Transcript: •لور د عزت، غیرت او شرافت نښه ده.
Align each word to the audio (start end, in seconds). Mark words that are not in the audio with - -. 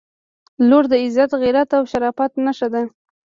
•لور 0.69 0.83
د 0.91 0.93
عزت، 1.03 1.31
غیرت 1.41 1.69
او 1.77 1.83
شرافت 1.91 2.31
نښه 2.45 2.67
ده. 2.73 2.81